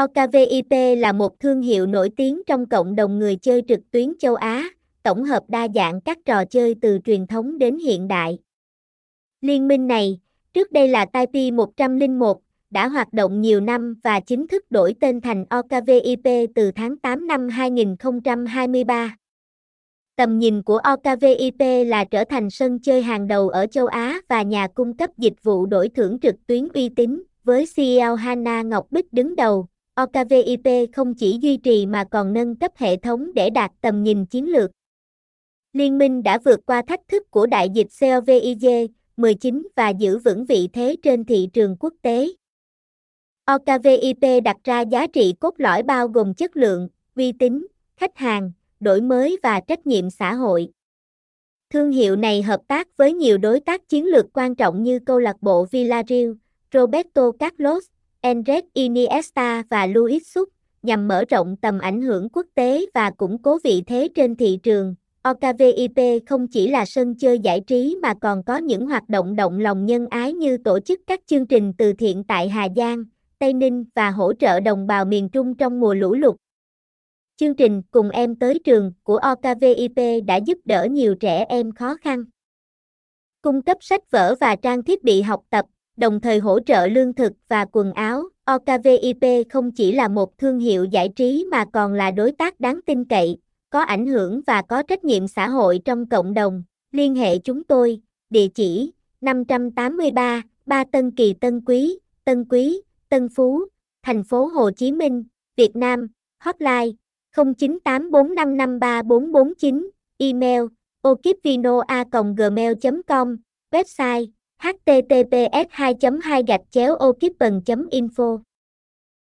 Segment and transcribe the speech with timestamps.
[0.00, 4.34] OKVIP là một thương hiệu nổi tiếng trong cộng đồng người chơi trực tuyến châu
[4.34, 4.68] Á,
[5.02, 8.38] tổng hợp đa dạng các trò chơi từ truyền thống đến hiện đại.
[9.40, 10.20] Liên minh này,
[10.52, 15.20] trước đây là Taipei 101, đã hoạt động nhiều năm và chính thức đổi tên
[15.20, 19.16] thành OKVIP từ tháng 8 năm 2023.
[20.16, 24.42] Tầm nhìn của OKVIP là trở thành sân chơi hàng đầu ở châu Á và
[24.42, 28.86] nhà cung cấp dịch vụ đổi thưởng trực tuyến uy tín, với CEO Hana Ngọc
[28.90, 29.66] Bích đứng đầu.
[29.94, 34.26] OKVIP không chỉ duy trì mà còn nâng cấp hệ thống để đạt tầm nhìn
[34.26, 34.70] chiến lược.
[35.72, 40.68] Liên minh đã vượt qua thách thức của đại dịch COVID-19 và giữ vững vị
[40.72, 42.28] thế trên thị trường quốc tế.
[43.44, 47.66] OKVIP đặt ra giá trị cốt lõi bao gồm chất lượng, uy tín,
[47.96, 50.68] khách hàng, đổi mới và trách nhiệm xã hội.
[51.70, 55.18] Thương hiệu này hợp tác với nhiều đối tác chiến lược quan trọng như câu
[55.18, 56.32] lạc bộ Villarreal,
[56.72, 57.84] Roberto Carlos,
[58.24, 60.46] Andres Iniesta và Luis Suárez
[60.82, 64.58] nhằm mở rộng tầm ảnh hưởng quốc tế và củng cố vị thế trên thị
[64.62, 64.94] trường.
[65.22, 69.58] OKVIP không chỉ là sân chơi giải trí mà còn có những hoạt động động
[69.58, 73.04] lòng nhân ái như tổ chức các chương trình từ thiện tại Hà Giang,
[73.38, 76.36] Tây Ninh và hỗ trợ đồng bào miền Trung trong mùa lũ lụt.
[77.36, 81.96] Chương trình Cùng em tới trường của OKVIP đã giúp đỡ nhiều trẻ em khó
[81.96, 82.24] khăn.
[83.42, 87.12] Cung cấp sách vở và trang thiết bị học tập, đồng thời hỗ trợ lương
[87.12, 88.22] thực và quần áo.
[88.44, 92.80] OKVIP không chỉ là một thương hiệu giải trí mà còn là đối tác đáng
[92.86, 93.36] tin cậy,
[93.70, 96.62] có ảnh hưởng và có trách nhiệm xã hội trong cộng đồng.
[96.92, 103.28] Liên hệ chúng tôi, địa chỉ 583, Ba Tân Kỳ Tân Quý, Tân Quý, Tân
[103.28, 103.64] Phú,
[104.02, 105.24] thành phố Hồ Chí Minh,
[105.56, 106.08] Việt Nam,
[106.38, 106.90] hotline
[107.36, 110.62] 0984553449, email
[111.02, 113.36] okipvinoa.gmail.com,
[113.70, 114.26] website
[114.58, 116.96] https 2 2 gạch chéo
[117.90, 118.38] info